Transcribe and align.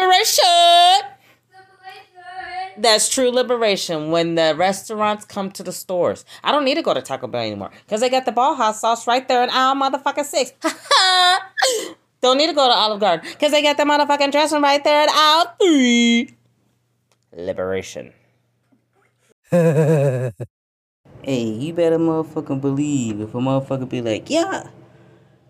liberation. 0.00 1.10
That's 2.78 3.08
true 3.08 3.30
liberation 3.30 4.10
when 4.10 4.36
the 4.36 4.54
restaurants 4.56 5.24
come 5.26 5.50
to 5.52 5.62
the 5.62 5.72
stores. 5.72 6.24
I 6.42 6.50
don't 6.50 6.64
need 6.64 6.76
to 6.76 6.82
go 6.82 6.94
to 6.94 7.02
Taco 7.02 7.26
Bell 7.26 7.42
anymore 7.42 7.70
because 7.84 8.00
they 8.00 8.08
got 8.08 8.24
the 8.24 8.32
ball 8.32 8.54
hot 8.54 8.76
sauce 8.76 9.06
right 9.06 9.26
there 9.28 9.42
in 9.42 9.50
aisle 9.50 9.74
motherfucking 9.74 10.24
six. 10.24 10.52
don't 12.22 12.38
need 12.38 12.46
to 12.46 12.54
go 12.54 12.68
to 12.68 12.74
Olive 12.74 13.00
Garden 13.00 13.28
because 13.30 13.52
they 13.52 13.62
got 13.62 13.76
the 13.76 13.82
motherfucking 13.82 14.32
dressing 14.32 14.62
right 14.62 14.82
there 14.82 15.02
in 15.02 15.08
aisle 15.10 15.54
three. 15.60 16.34
Liberation. 17.36 18.12
hey, 19.50 20.32
you 21.24 21.72
better 21.74 21.98
motherfucking 21.98 22.60
believe 22.60 23.20
if 23.20 23.34
a 23.34 23.38
motherfucker 23.38 23.88
be 23.88 24.00
like, 24.00 24.30
yeah, 24.30 24.70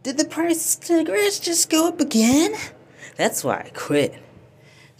did 0.02 0.18
the 0.18 0.24
price 0.24 0.76
of 0.78 0.84
cigarettes 0.84 1.38
just 1.38 1.70
go 1.70 1.88
up 1.88 2.00
again? 2.00 2.54
That's 3.16 3.44
why 3.44 3.66
I 3.66 3.70
quit. 3.74 4.14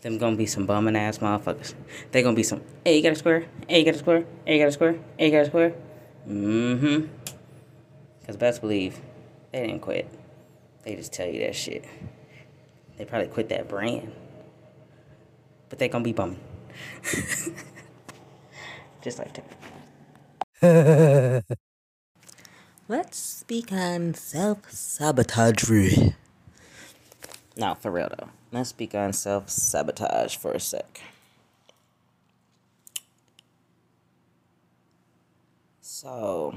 Them 0.02 0.18
gonna 0.18 0.36
be 0.36 0.46
some 0.46 0.66
bumming 0.66 0.96
ass 0.96 1.18
motherfuckers. 1.18 1.74
They 2.10 2.22
gonna 2.22 2.36
be 2.36 2.42
some, 2.42 2.62
hey, 2.84 2.96
you 2.96 3.02
got 3.02 3.12
a 3.12 3.16
square? 3.16 3.46
Hey, 3.68 3.80
you 3.80 3.84
got 3.84 3.94
a 3.94 3.98
square? 3.98 4.24
Hey, 4.46 4.54
you 4.54 4.62
got 4.62 4.68
a 4.68 4.72
square? 4.72 4.98
Hey, 5.18 5.26
you 5.26 5.32
got 5.32 5.42
a 5.42 5.46
square? 5.46 5.74
Mm-hmm. 6.28 7.06
Cause 8.26 8.36
best 8.36 8.60
believe, 8.60 9.00
they 9.52 9.66
didn't 9.66 9.80
quit. 9.80 10.08
They 10.84 10.94
just 10.94 11.12
tell 11.12 11.28
you 11.28 11.40
that 11.40 11.54
shit. 11.54 11.84
They 12.96 13.04
probably 13.04 13.28
quit 13.28 13.48
that 13.50 13.68
brand. 13.68 14.12
But 15.68 15.78
they 15.78 15.88
gonna 15.88 16.04
be 16.04 16.12
bumming. 16.12 16.40
just 19.02 19.18
like 19.18 19.38
that. 20.62 21.44
Let's 22.88 23.18
speak 23.18 23.72
on 23.72 24.14
self-sabotage. 24.14 26.14
Now, 27.60 27.74
for 27.74 27.90
real 27.90 28.08
though. 28.18 28.30
Let's 28.52 28.70
speak 28.70 28.94
on 28.94 29.12
self 29.12 29.50
sabotage 29.50 30.34
for 30.34 30.52
a 30.52 30.58
sec. 30.58 31.02
So, 35.82 36.54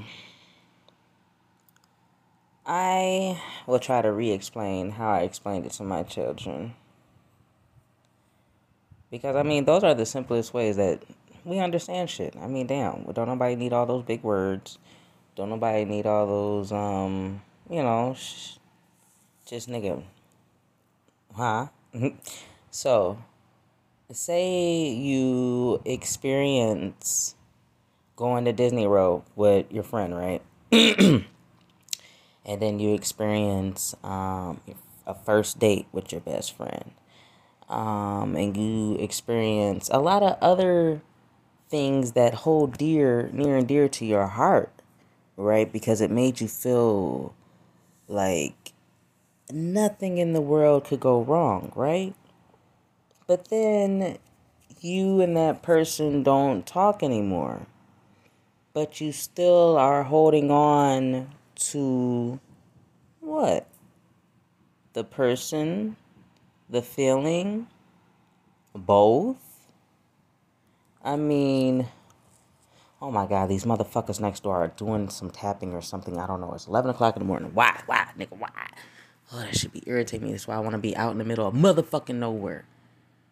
I 2.64 3.38
will 3.66 3.80
try 3.80 4.00
to 4.00 4.10
re 4.10 4.30
explain 4.30 4.92
how 4.92 5.10
I 5.10 5.20
explained 5.20 5.66
it 5.66 5.72
to 5.72 5.84
my 5.84 6.04
children. 6.04 6.72
Because, 9.10 9.36
I 9.36 9.42
mean, 9.42 9.66
those 9.66 9.84
are 9.84 9.92
the 9.92 10.06
simplest 10.06 10.54
ways 10.54 10.76
that 10.76 11.02
we 11.44 11.58
understand 11.58 12.08
shit. 12.08 12.34
I 12.40 12.46
mean, 12.46 12.66
damn, 12.66 13.04
don't 13.12 13.28
nobody 13.28 13.56
need 13.56 13.74
all 13.74 13.84
those 13.84 14.04
big 14.04 14.22
words. 14.22 14.78
Don't 15.36 15.50
nobody 15.50 15.84
need 15.84 16.06
all 16.06 16.26
those, 16.26 16.72
um, 16.72 17.42
you 17.68 17.82
know, 17.82 18.14
sh- 18.16 18.56
just 19.46 19.68
nigga, 19.68 20.02
huh? 21.36 21.68
so, 22.70 23.18
say 24.10 24.90
you 24.90 25.80
experience 25.84 27.34
going 28.16 28.44
to 28.44 28.52
Disney 28.52 28.86
World 28.86 29.24
with 29.34 29.70
your 29.72 29.82
friend, 29.82 30.16
right? 30.16 30.42
and 30.72 31.24
then 32.44 32.78
you 32.78 32.94
experience 32.94 33.94
um, 34.04 34.60
a 35.06 35.14
first 35.14 35.58
date 35.58 35.86
with 35.92 36.12
your 36.12 36.20
best 36.20 36.56
friend. 36.56 36.92
Um, 37.68 38.36
and 38.36 38.56
you 38.56 38.96
experience 38.96 39.88
a 39.92 39.98
lot 39.98 40.22
of 40.22 40.36
other 40.40 41.00
things 41.68 42.12
that 42.12 42.34
hold 42.34 42.76
dear, 42.76 43.30
near 43.32 43.56
and 43.56 43.66
dear 43.66 43.88
to 43.88 44.04
your 44.04 44.26
heart, 44.26 44.82
right? 45.36 45.72
Because 45.72 46.00
it 46.00 46.10
made 46.10 46.40
you 46.40 46.48
feel 46.48 47.34
like 48.06 48.73
nothing 49.50 50.18
in 50.18 50.32
the 50.32 50.40
world 50.40 50.84
could 50.84 51.00
go 51.00 51.22
wrong, 51.22 51.72
right? 51.74 52.14
But 53.26 53.48
then 53.48 54.18
you 54.80 55.20
and 55.20 55.36
that 55.36 55.62
person 55.62 56.22
don't 56.22 56.66
talk 56.66 57.02
anymore. 57.02 57.66
But 58.72 59.00
you 59.00 59.12
still 59.12 59.76
are 59.76 60.02
holding 60.02 60.50
on 60.50 61.30
to 61.56 62.40
what? 63.20 63.68
The 64.92 65.04
person, 65.04 65.96
the 66.68 66.82
feeling, 66.82 67.68
both? 68.74 69.36
I 71.02 71.16
mean, 71.16 71.88
oh 73.00 73.10
my 73.10 73.26
god, 73.26 73.48
these 73.48 73.64
motherfuckers 73.64 74.20
next 74.20 74.42
door 74.42 74.56
are 74.56 74.68
doing 74.68 75.08
some 75.08 75.30
tapping 75.30 75.72
or 75.72 75.82
something. 75.82 76.18
I 76.18 76.26
don't 76.26 76.40
know. 76.40 76.52
It's 76.54 76.66
11 76.66 76.90
o'clock 76.90 77.16
in 77.16 77.20
the 77.20 77.26
morning. 77.26 77.50
Why? 77.54 77.80
Why? 77.86 78.06
Nigga, 78.18 78.38
why? 78.38 78.50
Oh, 79.32 79.40
that 79.40 79.56
should 79.56 79.72
be 79.72 79.82
irritating 79.86 80.26
me. 80.26 80.32
That's 80.32 80.46
why 80.46 80.56
I 80.56 80.60
want 80.60 80.72
to 80.72 80.78
be 80.78 80.96
out 80.96 81.12
in 81.12 81.18
the 81.18 81.24
middle 81.24 81.46
of 81.46 81.54
motherfucking 81.54 82.16
nowhere. 82.16 82.64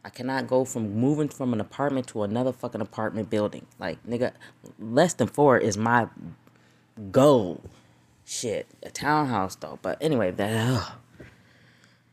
I 0.04 0.10
cannot 0.10 0.48
go 0.48 0.64
from 0.64 0.94
moving 0.94 1.28
from 1.28 1.52
an 1.52 1.60
apartment 1.60 2.08
to 2.08 2.24
another 2.24 2.52
fucking 2.52 2.80
apartment 2.80 3.30
building. 3.30 3.66
Like, 3.78 4.04
nigga, 4.04 4.32
less 4.78 5.14
than 5.14 5.28
four 5.28 5.58
is 5.58 5.76
my 5.76 6.08
goal. 7.10 7.62
Shit, 8.24 8.66
a 8.82 8.90
townhouse 8.90 9.56
though. 9.56 9.78
But 9.82 9.98
anyway, 10.00 10.30
that 10.32 10.68
ugh, 10.68 10.92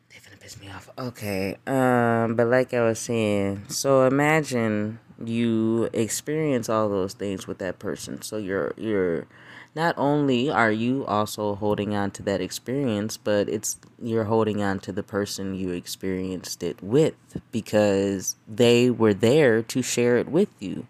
they 0.10 0.18
finna 0.18 0.40
piss 0.40 0.60
me 0.60 0.70
off. 0.70 0.90
Okay, 0.98 1.58
um, 1.68 2.36
but 2.36 2.48
like 2.48 2.74
I 2.74 2.82
was 2.82 3.00
saying, 3.00 3.66
so 3.70 4.06
imagine 4.06 5.00
you 5.24 5.90
experience 5.94 6.68
all 6.68 6.90
those 6.90 7.14
things 7.14 7.48
with 7.48 7.60
that 7.60 7.80
person. 7.80 8.22
So 8.22 8.38
you're 8.38 8.74
you're 8.76 9.28
not 9.76 9.96
only 9.98 10.50
are 10.50 10.72
you 10.72 11.06
also 11.06 11.56
holding 11.56 11.96
on 11.96 12.12
to 12.12 12.24
that 12.24 12.42
experience, 12.42 13.18
but 13.18 13.48
it's 13.48 13.78
you're 14.02 14.26
holding 14.26 14.62
on 14.64 14.80
to 14.80 14.92
the 14.92 15.04
person 15.04 15.54
you 15.54 15.72
experienced 15.72 16.64
it 16.64 16.82
with 16.82 17.14
because 17.52 18.36
they 18.48 18.90
were 18.90 19.14
there 19.14 19.62
to 19.62 19.82
share 19.82 20.18
it 20.18 20.28
with 20.28 20.50
you. 20.60 20.88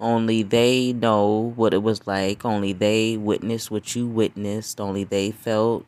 Only 0.00 0.42
they 0.42 0.92
know 0.92 1.52
what 1.56 1.74
it 1.74 1.82
was 1.82 2.06
like. 2.06 2.44
Only 2.44 2.72
they 2.72 3.16
witnessed 3.16 3.70
what 3.70 3.96
you 3.96 4.06
witnessed. 4.06 4.80
Only 4.80 5.02
they 5.02 5.32
felt, 5.32 5.86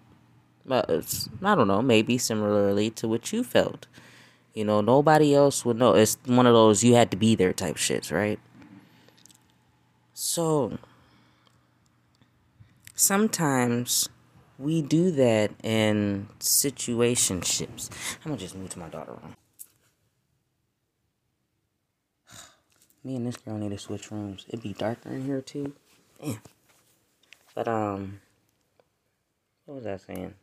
uh, 0.68 1.02
I 1.42 1.54
don't 1.54 1.68
know, 1.68 1.82
maybe 1.82 2.18
similarly 2.18 2.90
to 2.90 3.06
what 3.06 3.32
you 3.32 3.44
felt. 3.44 3.86
You 4.52 4.64
know, 4.64 4.80
nobody 4.80 5.32
else 5.32 5.64
would 5.64 5.76
know. 5.76 5.94
It's 5.94 6.18
one 6.26 6.46
of 6.46 6.54
those 6.54 6.82
you 6.82 6.94
had 6.94 7.12
to 7.12 7.16
be 7.16 7.36
there 7.36 7.52
type 7.52 7.76
shits, 7.76 8.10
right? 8.10 8.40
So, 10.12 10.78
sometimes 13.00 14.10
we 14.58 14.82
do 14.82 15.10
that 15.10 15.50
in 15.62 16.28
situationships. 16.38 17.88
I'm 18.22 18.32
gonna 18.32 18.36
just 18.36 18.54
move 18.54 18.68
to 18.70 18.78
my 18.78 18.88
daughter 18.88 19.12
room. 19.12 19.36
Me 23.04 23.16
and 23.16 23.26
this 23.26 23.38
girl 23.38 23.56
need 23.56 23.70
to 23.70 23.78
switch 23.78 24.10
rooms. 24.10 24.44
It'd 24.48 24.62
be 24.62 24.74
darker 24.74 25.08
in 25.08 25.24
here 25.24 25.40
too. 25.40 25.72
Damn. 26.22 26.40
But 27.54 27.68
um, 27.68 28.20
what 29.64 29.76
was 29.76 29.86
I 29.86 29.96
saying? 29.96 30.34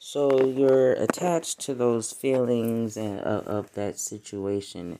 So 0.00 0.44
you're 0.44 0.94
attached 0.94 1.60
to 1.60 1.74
those 1.74 2.12
feelings 2.12 2.96
and 2.96 3.20
of 3.20 3.72
that 3.74 3.98
situation, 3.98 4.98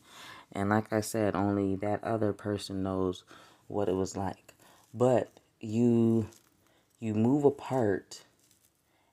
and 0.52 0.68
like 0.70 0.92
I 0.92 1.00
said, 1.00 1.34
only 1.34 1.74
that 1.76 2.04
other 2.04 2.32
person 2.32 2.82
knows 2.82 3.24
what 3.66 3.88
it 3.88 3.94
was 3.94 4.16
like 4.16 4.54
but 4.92 5.30
you 5.60 6.28
you 7.00 7.14
move 7.14 7.44
apart 7.44 8.24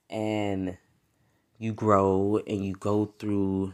and 0.09 0.77
you 1.57 1.73
grow 1.73 2.41
and 2.47 2.65
you 2.65 2.73
go 2.73 3.13
through 3.17 3.73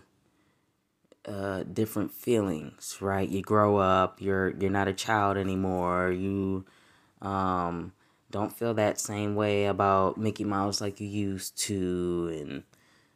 uh, 1.25 1.63
different 1.63 2.11
feelings, 2.11 2.97
right? 2.99 3.29
You 3.29 3.41
grow 3.41 3.77
up, 3.77 4.21
you're 4.21 4.49
you're 4.57 4.71
not 4.71 4.87
a 4.87 4.93
child 4.93 5.37
anymore. 5.37 6.11
You 6.11 6.65
um, 7.21 7.93
don't 8.29 8.53
feel 8.53 8.73
that 8.75 8.99
same 8.99 9.35
way 9.35 9.65
about 9.65 10.17
Mickey 10.17 10.43
Mouse 10.43 10.81
like 10.81 10.99
you 10.99 11.07
used 11.07 11.57
to 11.65 12.31
and 12.39 12.63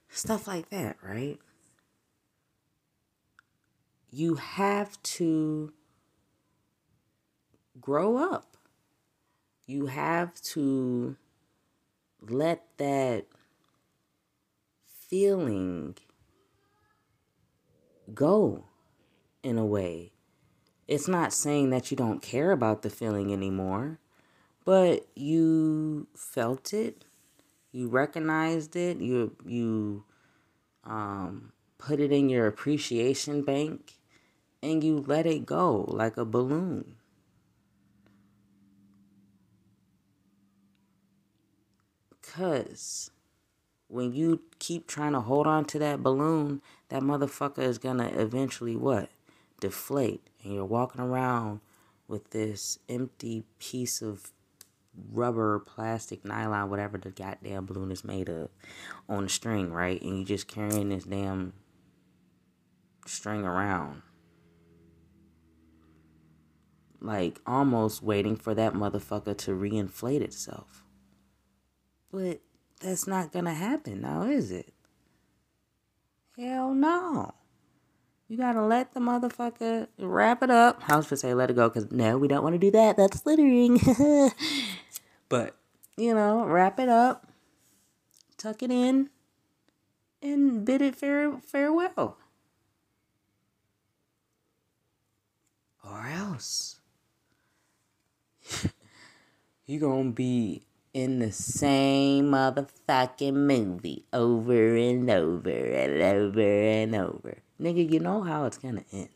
stuff 0.09 0.47
like 0.47 0.69
that, 0.69 0.97
right? 1.01 1.39
You 4.11 4.35
have 4.35 5.01
to 5.03 5.73
grow 7.81 8.17
up 8.17 8.54
you 9.65 9.87
have 9.87 10.39
to 10.41 11.15
let 12.21 12.63
that 12.77 13.25
feeling 14.85 15.95
go 18.13 18.65
in 19.43 19.57
a 19.57 19.65
way. 19.65 20.11
It's 20.87 21.07
not 21.07 21.33
saying 21.33 21.71
that 21.71 21.89
you 21.89 21.97
don't 21.97 22.21
care 22.21 22.51
about 22.51 22.83
the 22.83 22.89
feeling 22.89 23.33
anymore, 23.33 23.99
but 24.65 25.07
you 25.15 26.07
felt 26.15 26.73
it, 26.73 27.05
you 27.71 27.87
recognized 27.87 28.75
it, 28.75 28.97
you 28.97 29.35
you 29.45 30.03
um, 30.83 31.51
put 31.77 31.99
it 31.99 32.11
in 32.11 32.29
your 32.29 32.45
appreciation 32.45 33.43
bank, 33.43 33.93
and 34.61 34.83
you 34.83 35.03
let 35.07 35.25
it 35.25 35.45
go 35.45 35.85
like 35.87 36.17
a 36.17 36.25
balloon. 36.25 36.95
Because 42.35 43.11
when 43.87 44.13
you 44.13 44.41
keep 44.59 44.87
trying 44.87 45.13
to 45.13 45.21
hold 45.21 45.47
on 45.47 45.63
to 45.65 45.79
that 45.79 46.03
balloon, 46.03 46.61
that 46.89 47.01
motherfucker 47.01 47.59
is 47.59 47.77
gonna 47.77 48.11
eventually 48.13 48.75
what? 48.75 49.09
Deflate. 49.61 50.27
And 50.43 50.53
you're 50.53 50.65
walking 50.65 50.99
around 50.99 51.61
with 52.09 52.31
this 52.31 52.77
empty 52.89 53.45
piece 53.57 54.01
of 54.01 54.33
rubber, 55.13 55.59
plastic, 55.59 56.25
nylon, 56.25 56.69
whatever 56.69 56.97
the 56.97 57.09
goddamn 57.09 57.67
balloon 57.67 57.89
is 57.89 58.03
made 58.03 58.27
of, 58.27 58.49
on 59.07 59.25
a 59.25 59.29
string, 59.29 59.71
right? 59.71 60.01
And 60.01 60.17
you're 60.17 60.25
just 60.25 60.49
carrying 60.49 60.89
this 60.89 61.05
damn 61.05 61.53
string 63.05 63.45
around. 63.45 64.01
Like 66.99 67.39
almost 67.47 68.03
waiting 68.03 68.35
for 68.35 68.53
that 68.55 68.73
motherfucker 68.73 69.37
to 69.37 69.51
reinflate 69.51 70.21
itself. 70.21 70.84
But 72.11 72.41
that's 72.79 73.07
not 73.07 73.31
gonna 73.31 73.53
happen 73.53 74.01
now, 74.01 74.23
is 74.23 74.51
it? 74.51 74.73
Hell 76.37 76.73
no. 76.73 77.33
You 78.27 78.37
gotta 78.37 78.61
let 78.63 78.93
the 78.93 78.99
motherfucker 78.99 79.87
wrap 79.99 80.41
it 80.41 80.49
up. 80.49 80.81
I 80.87 80.97
was 80.97 81.05
gonna 81.05 81.17
say 81.17 81.33
let 81.33 81.51
it 81.51 81.55
go 81.55 81.69
because 81.69 81.91
no, 81.91 82.17
we 82.17 82.27
don't 82.27 82.43
want 82.43 82.55
to 82.55 82.59
do 82.59 82.71
that. 82.71 82.97
That's 82.97 83.25
littering. 83.25 83.79
but 85.29 85.55
you 85.95 86.13
know, 86.13 86.43
wrap 86.43 86.79
it 86.79 86.89
up, 86.89 87.27
tuck 88.37 88.63
it 88.63 88.71
in, 88.71 89.09
and 90.21 90.65
bid 90.65 90.81
it 90.81 90.95
fare- 90.95 91.39
farewell. 91.43 92.17
Or 95.83 96.07
else 96.07 96.79
you 99.65 99.79
gonna 99.79 100.11
be 100.11 100.65
in 100.95 101.19
the 101.19 101.31
same 101.31 102.27
motherfucking 102.27 103.33
movie 103.33 104.05
over 104.13 104.77
and 104.77 105.09
over 105.09 105.49
and 105.49 106.01
over 106.01 106.39
and 106.39 106.95
over. 106.95 107.37
Nigga, 107.61 107.91
you 107.91 107.99
know 107.99 108.21
how 108.21 108.45
it's 108.45 108.57
gonna 108.57 108.85
end. 108.93 109.09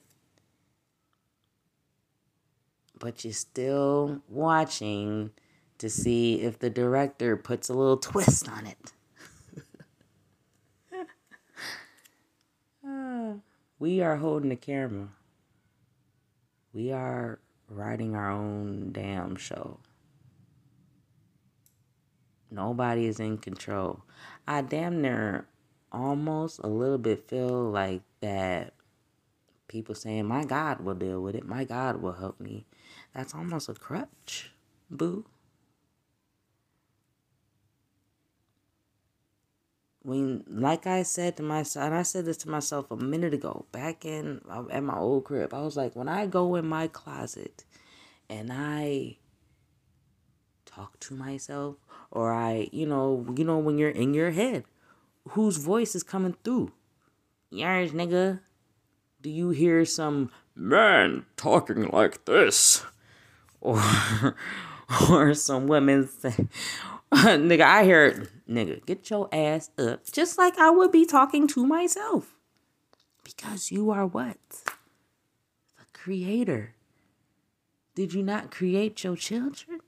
But 3.00 3.24
you're 3.24 3.32
still 3.32 4.22
watching 4.28 5.32
to 5.78 5.90
see 5.90 6.42
if 6.42 6.60
the 6.60 6.70
director 6.70 7.38
puts 7.38 7.70
a 7.70 7.74
little 7.74 7.96
twist 7.96 8.50
on 8.50 8.68
it. 8.68 8.92
we 13.80 14.02
are 14.02 14.18
holding 14.18 14.50
the 14.50 14.58
camera. 14.58 15.08
We 16.74 16.92
are 16.92 17.40
writing 17.70 18.16
our 18.16 18.30
own 18.30 18.92
damn 18.92 19.38
show. 19.38 19.80
Nobody 22.52 23.06
is 23.06 23.20
in 23.20 23.38
control. 23.38 24.04
I 24.48 24.62
damn 24.62 25.02
near 25.02 25.46
almost 25.92 26.60
a 26.60 26.68
little 26.68 26.98
bit 26.98 27.28
feel 27.28 27.70
like 27.70 28.02
that 28.22 28.74
people 29.68 29.96
saying, 29.96 30.26
My 30.26 30.44
God 30.44 30.82
will 30.82 30.96
deal 30.96 31.22
with 31.22 31.36
it. 31.36 31.48
My 31.48 31.64
God 31.64 32.02
will 32.02 32.14
help 32.14 32.40
me. 32.40 32.66
That's 33.14 33.34
almost 33.34 33.70
a 33.70 33.74
crutch, 33.74 34.52
boo. 34.90 35.26
When, 40.02 40.44
like 40.48 40.88
I 40.88 41.04
said 41.04 41.38
to 41.38 41.44
myself, 41.44 41.86
and 41.86 41.96
I 41.96 42.04
said 42.04 42.26
this 42.26 42.38
to 42.38 42.50
myself 42.50 42.90
a 42.90 42.96
minute 42.96 43.34
ago, 43.34 43.66
back 43.72 44.06
in 44.06 44.42
um, 44.50 44.70
at 44.72 44.82
my 44.82 44.98
old 44.98 45.26
crib, 45.26 45.54
I 45.54 45.62
was 45.62 45.78
like, 45.78 45.96
when 45.96 46.08
I 46.08 46.26
go 46.26 46.56
in 46.56 46.66
my 46.68 46.88
closet 46.88 47.66
and 48.30 48.50
I 48.52 49.18
talk 50.66 51.00
to 51.02 51.14
myself, 51.14 51.76
or 52.12 52.34
I, 52.34 52.70
you 52.72 52.86
know, 52.86 53.26
you 53.36 53.44
know, 53.44 53.58
when 53.58 53.78
you're 53.78 53.90
in 53.90 54.14
your 54.14 54.32
head, 54.32 54.64
whose 55.30 55.58
voice 55.58 55.96
is 55.96 56.04
coming 56.04 56.36
through? 56.44 56.72
Yours, 57.52 57.92
nigga. 57.92 58.42
Do 59.22 59.30
you 59.30 59.50
hear 59.50 59.84
some 59.86 60.32
man 60.56 61.26
talking 61.36 61.90
like 61.90 62.26
this? 62.26 62.84
Or 63.62 63.82
or 65.10 65.34
some 65.34 65.68
women 65.68 66.08
say 66.08 66.48
nigga, 67.14 67.62
I 67.62 67.86
heard 67.86 68.30
nigga, 68.50 68.86
get 68.86 69.10
your 69.10 69.30
ass 69.34 69.72
up. 69.78 70.12
Just 70.12 70.38
like 70.38 70.58
I 70.58 70.70
would 70.70 70.92
be 70.92 71.06
talking 71.06 71.48
to 71.50 71.66
myself. 71.66 72.36
Because 73.24 73.72
you 73.72 73.92
are 73.92 74.06
what? 74.06 74.38
The 74.66 75.86
creator. 75.94 76.76
Did 77.96 78.14
you 78.14 78.24
not 78.24 78.52
create 78.52 79.04
your 79.04 79.16
children? 79.16 79.82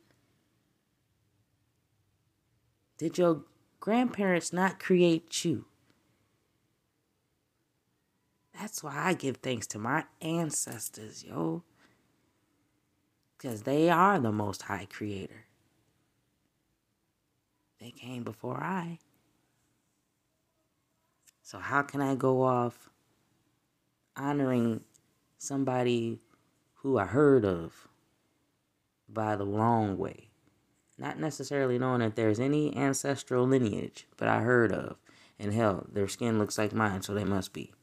Did 3.02 3.18
your 3.18 3.42
grandparents 3.80 4.54
not 4.54 4.80
create 4.80 5.44
you? 5.44 5.66
That's 8.54 8.84
why 8.84 8.94
I 8.96 9.16
give 9.16 9.38
thanks 9.38 9.66
to 9.70 9.80
my 9.80 10.04
ancestors, 10.22 11.24
yo. 11.24 11.64
Because 13.36 13.64
they 13.64 13.90
are 13.90 14.20
the 14.20 14.32
most 14.32 14.62
high 14.62 14.86
creator. 14.88 15.46
They 17.80 17.90
came 17.90 18.24
before 18.24 18.58
I. 18.64 19.00
So, 21.42 21.58
how 21.58 21.82
can 21.82 22.02
I 22.02 22.14
go 22.14 22.44
off 22.44 22.92
honoring 24.16 24.82
somebody 25.40 26.20
who 26.76 27.00
I 27.00 27.06
heard 27.06 27.46
of 27.46 27.88
by 29.10 29.36
the 29.36 29.48
wrong 29.48 29.98
way? 29.98 30.31
Not 31.02 31.18
necessarily 31.18 31.80
knowing 31.80 32.02
that 32.02 32.16
there's 32.16 32.40
any 32.40 32.78
ancestral 32.78 33.48
lineage, 33.48 34.06
but 34.18 34.28
I 34.28 34.42
heard 34.42 34.72
of. 34.72 34.98
And 35.40 35.52
hell, 35.52 35.88
their 35.92 36.08
skin 36.08 36.38
looks 36.38 36.60
like 36.60 36.74
mine, 36.74 37.02
so 37.02 37.16
they 37.16 37.24
must 37.24 37.54
be. 37.54 37.74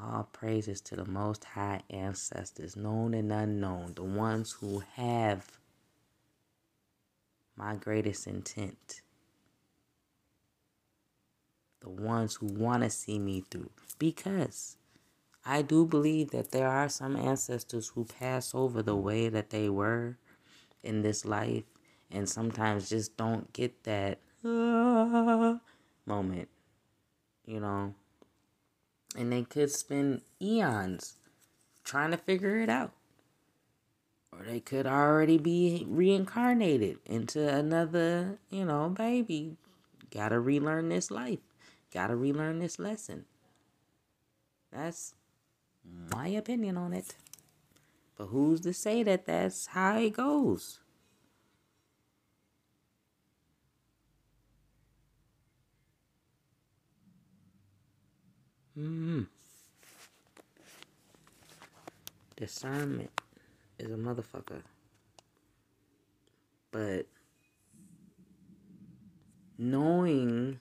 All 0.00 0.28
praises 0.32 0.80
to 0.82 0.94
the 0.94 1.04
Most 1.04 1.42
High 1.42 1.82
ancestors, 1.90 2.76
known 2.76 3.12
and 3.12 3.32
unknown, 3.32 3.94
the 3.96 4.04
ones 4.04 4.52
who 4.52 4.84
have 4.94 5.58
my 7.56 7.74
greatest 7.74 8.28
intent, 8.28 9.00
the 11.80 11.90
ones 11.90 12.36
who 12.36 12.46
want 12.46 12.84
to 12.84 12.90
see 12.90 13.18
me 13.18 13.42
through. 13.50 13.70
Because 13.98 14.76
I 15.44 15.62
do 15.62 15.86
believe 15.86 16.30
that 16.30 16.50
there 16.50 16.68
are 16.68 16.88
some 16.88 17.16
ancestors 17.16 17.88
who 17.88 18.04
pass 18.04 18.54
over 18.54 18.82
the 18.82 18.96
way 18.96 19.28
that 19.28 19.50
they 19.50 19.68
were 19.68 20.18
in 20.82 21.02
this 21.02 21.24
life 21.24 21.64
and 22.10 22.28
sometimes 22.28 22.90
just 22.90 23.16
don't 23.16 23.52
get 23.52 23.84
that 23.84 24.18
uh, 24.44 25.58
moment, 26.06 26.48
you 27.46 27.60
know 27.60 27.94
and 29.16 29.32
they 29.32 29.42
could 29.42 29.70
spend 29.70 30.22
eons 30.40 31.16
trying 31.84 32.10
to 32.10 32.16
figure 32.16 32.58
it 32.60 32.68
out. 32.68 32.92
Or 34.32 34.44
they 34.44 34.60
could 34.60 34.86
already 34.86 35.38
be 35.38 35.84
reincarnated 35.88 36.98
into 37.04 37.46
another, 37.48 38.38
you 38.48 38.64
know, 38.64 38.88
baby. 38.88 39.56
Gotta 40.10 40.38
relearn 40.38 40.88
this 40.88 41.10
life. 41.10 41.40
Gotta 41.92 42.14
relearn 42.14 42.60
this 42.60 42.78
lesson. 42.78 43.24
That's 44.72 45.14
my 45.84 46.28
opinion 46.28 46.76
on 46.76 46.92
it. 46.92 47.14
But 48.16 48.26
who's 48.26 48.60
to 48.62 48.72
say 48.72 49.02
that 49.02 49.26
that's 49.26 49.66
how 49.66 49.98
it 49.98 50.10
goes? 50.10 50.80
Mm-hmm. 58.78 59.22
Discernment 62.36 63.10
is 63.78 63.90
a 63.90 63.96
motherfucker. 63.96 64.62
But 66.70 67.06
knowing, 69.58 70.60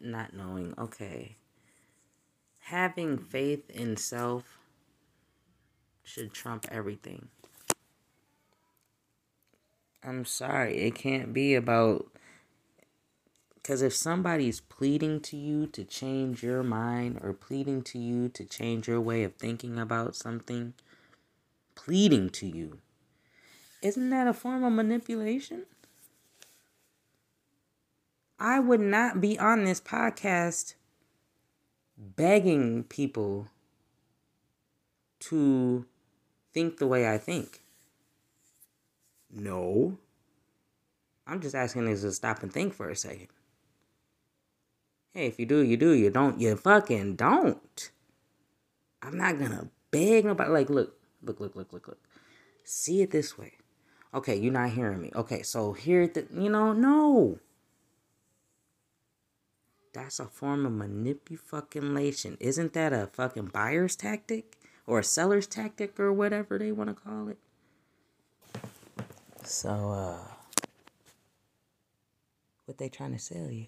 not 0.00 0.34
knowing, 0.34 0.74
okay. 0.78 1.36
Having 2.60 3.18
faith 3.18 3.68
in 3.70 3.96
self 3.96 4.58
should 6.02 6.32
trump 6.32 6.66
everything. 6.70 7.28
I'm 10.02 10.24
sorry, 10.24 10.78
it 10.78 10.94
can't 10.94 11.32
be 11.32 11.54
about 11.54 12.06
because 13.54 13.82
if 13.82 13.94
somebody's 13.94 14.60
pleading 14.60 15.20
to 15.20 15.36
you 15.36 15.66
to 15.68 15.84
change 15.84 16.42
your 16.42 16.62
mind 16.62 17.20
or 17.22 17.32
pleading 17.32 17.82
to 17.82 17.98
you 17.98 18.28
to 18.30 18.44
change 18.44 18.88
your 18.88 19.00
way 19.00 19.22
of 19.22 19.34
thinking 19.34 19.78
about 19.78 20.16
something, 20.16 20.72
pleading 21.74 22.30
to 22.30 22.46
you, 22.46 22.78
isn't 23.82 24.10
that 24.10 24.26
a 24.26 24.32
form 24.32 24.64
of 24.64 24.72
manipulation? 24.72 25.66
I 28.40 28.58
would 28.58 28.80
not 28.80 29.20
be 29.20 29.38
on 29.38 29.64
this 29.64 29.82
podcast 29.82 30.74
begging 31.98 32.84
people 32.84 33.48
to 35.20 35.84
think 36.54 36.78
the 36.78 36.86
way 36.86 37.12
I 37.12 37.18
think? 37.18 37.60
No. 39.30 39.98
I'm 41.26 41.40
just 41.40 41.54
asking 41.54 41.82
niggas 41.82 42.00
to 42.00 42.12
stop 42.12 42.42
and 42.42 42.50
think 42.50 42.72
for 42.72 42.88
a 42.88 42.96
second. 42.96 43.28
Hey, 45.12 45.26
if 45.26 45.38
you 45.38 45.44
do, 45.44 45.58
you 45.58 45.76
do. 45.76 45.92
You 45.92 46.08
don't, 46.08 46.40
you 46.40 46.56
fucking 46.56 47.16
don't. 47.16 47.90
I'm 49.02 49.18
not 49.18 49.38
gonna 49.38 49.68
beg 49.90 50.24
nobody. 50.24 50.50
Like, 50.50 50.70
look, 50.70 50.96
look, 51.22 51.40
look, 51.40 51.54
look, 51.54 51.72
look, 51.72 51.88
look. 51.88 51.98
See 52.64 53.02
it 53.02 53.10
this 53.10 53.36
way. 53.36 53.52
Okay, 54.14 54.36
you're 54.36 54.52
not 54.52 54.70
hearing 54.70 55.02
me. 55.02 55.12
Okay, 55.14 55.42
so 55.42 55.72
here, 55.72 56.08
the, 56.08 56.26
you 56.32 56.48
know, 56.48 56.72
no. 56.72 57.38
That's 59.92 60.20
a 60.20 60.26
form 60.26 60.66
of 60.66 60.72
manipulation. 60.72 62.36
Isn't 62.38 62.74
that 62.74 62.92
a 62.92 63.08
fucking 63.12 63.46
buyer's 63.46 63.96
tactic 63.96 64.56
or 64.86 65.00
a 65.00 65.04
seller's 65.04 65.48
tactic 65.48 65.98
or 65.98 66.12
whatever 66.12 66.58
they 66.58 66.70
want 66.70 66.90
to 66.90 66.94
call 66.94 67.28
it? 67.28 67.38
So, 69.42 69.68
uh, 69.70 70.18
what 72.66 72.78
they 72.78 72.88
trying 72.88 73.12
to 73.12 73.18
sell 73.18 73.50
you? 73.50 73.66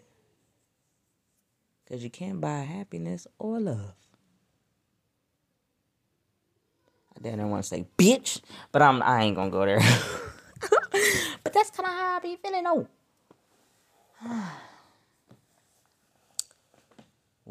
Because 1.84 2.04
you 2.04 2.10
can't 2.10 2.40
buy 2.40 2.60
happiness 2.60 3.26
or 3.40 3.58
love. 3.58 3.94
I 7.16 7.20
didn't 7.20 7.50
want 7.50 7.64
to 7.64 7.68
say 7.68 7.86
bitch, 7.98 8.40
but 8.70 8.80
I'm 8.80 9.02
I 9.02 9.24
ain't 9.24 9.34
gonna 9.34 9.50
go 9.50 9.66
there. 9.66 9.80
but 11.42 11.52
that's 11.52 11.70
kind 11.70 11.88
of 11.88 11.94
how 11.94 12.16
I 12.16 12.20
be 12.20 12.36
feeling 12.36 12.62
though. 12.62 12.86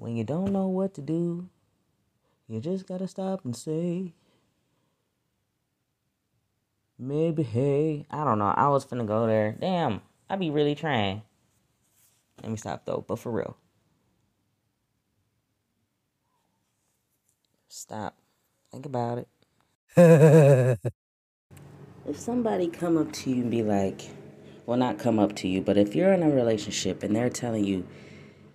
when 0.01 0.17
you 0.17 0.24
don't 0.24 0.51
know 0.51 0.67
what 0.67 0.96
to 0.96 1.01
do, 1.01 1.48
you 2.48 2.60
just 2.60 2.88
gotta 2.88 3.08
stop 3.08 3.46
and 3.46 3.55
say, 3.55 4.15
maybe, 6.98 7.43
hey, 7.43 8.08
I 8.10 8.24
don't 8.24 8.39
know. 8.39 8.48
I 8.48 8.67
was 8.70 8.84
finna 8.84 9.05
go 9.05 9.27
there. 9.27 9.55
Damn, 9.62 10.01
I 10.27 10.38
be 10.38 10.50
really 10.50 10.74
trying. 10.74 11.22
Let 12.41 12.50
me 12.50 12.58
stop 12.58 12.84
though, 12.84 13.05
but 13.08 13.20
for 13.20 13.31
real. 13.31 13.55
Stop. 17.67 18.17
Think 18.72 18.88
about 18.88 19.20
it. 19.20 19.27
if 22.08 22.20
somebody 22.20 22.70
come 22.70 22.98
up 22.98 23.12
to 23.12 23.29
you 23.29 23.43
and 23.43 23.51
be 23.51 23.62
like, 23.62 24.01
well, 24.65 24.77
not 24.77 24.98
come 24.98 25.20
up 25.20 25.36
to 25.36 25.48
you, 25.48 25.62
but 25.62 25.77
if 25.77 25.93
you're 25.93 26.12
in 26.12 26.24
a 26.24 26.29
relationship 26.31 27.03
and 27.03 27.15
they're 27.15 27.29
telling 27.29 27.65
you, 27.65 27.86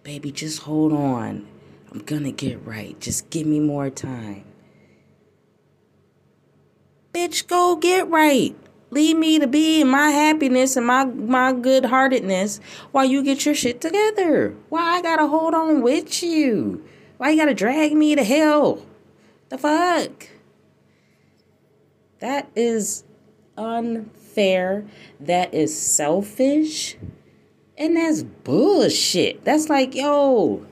baby, 0.06 0.30
just 0.30 0.62
hold 0.62 0.92
on. 0.92 1.44
I'm 1.90 1.98
gonna 1.98 2.30
get 2.30 2.64
right. 2.64 2.98
Just 3.00 3.28
give 3.28 3.44
me 3.44 3.58
more 3.58 3.90
time. 3.90 4.44
Bitch, 7.12 7.48
go 7.48 7.74
get 7.74 8.08
right. 8.08 8.54
Leave 8.90 9.16
me 9.16 9.40
to 9.40 9.48
be 9.48 9.80
in 9.80 9.88
my 9.88 10.10
happiness 10.10 10.76
and 10.76 10.86
my 10.86 11.06
my 11.06 11.52
good 11.52 11.86
heartedness 11.86 12.60
while 12.92 13.04
you 13.04 13.24
get 13.24 13.44
your 13.44 13.54
shit 13.56 13.80
together. 13.80 14.54
Why 14.68 14.98
I 14.98 15.02
gotta 15.02 15.26
hold 15.26 15.54
on 15.54 15.82
with 15.82 16.22
you? 16.22 16.84
Why 17.16 17.30
you 17.30 17.36
gotta 17.36 17.52
drag 17.52 17.92
me 17.92 18.14
to 18.14 18.22
hell? 18.22 18.86
The 19.48 19.58
fuck? 19.58 20.28
That 22.20 22.48
is 22.54 23.02
unfair. 23.58 24.86
That 25.18 25.52
is 25.52 25.76
selfish. 25.76 26.96
And 27.78 27.96
that's 27.96 28.22
bullshit. 28.22 29.44
That's 29.44 29.68
like, 29.68 29.94
yo, 29.94 30.64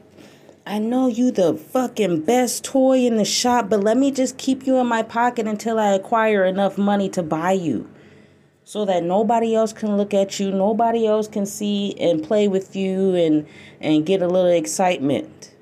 I 0.67 0.79
know 0.79 1.07
you 1.09 1.31
the 1.31 1.55
fucking 1.55 2.23
best 2.23 2.65
toy 2.65 3.01
in 3.07 3.17
the 3.17 3.25
shop, 3.25 3.69
but 3.69 3.83
let 3.83 3.97
me 3.99 4.11
just 4.11 4.39
keep 4.39 4.67
you 4.67 4.79
in 4.79 4.87
my 4.87 5.03
pocket 5.03 5.47
until 5.47 5.79
I 5.79 5.93
acquire 5.93 6.45
enough 6.45 6.79
money 6.79 7.09
to 7.11 7.23
buy 7.23 7.53
you. 7.53 7.91
So 8.65 8.87
that 8.87 9.03
nobody 9.05 9.55
else 9.55 9.75
can 9.75 9.99
look 9.99 10.15
at 10.15 10.41
you, 10.41 10.51
nobody 10.51 11.07
else 11.07 11.29
can 11.29 11.45
see 11.47 11.95
and 12.01 12.23
play 12.23 12.49
with 12.49 12.75
you 12.75 13.15
and 13.15 13.47
and 13.81 14.07
get 14.07 14.23
a 14.23 14.27
little 14.27 14.51
excitement. 14.51 15.55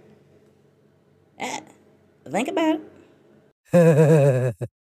Eh, 1.39 1.61
think 2.31 2.49
about 2.49 2.81
it. 3.73 4.69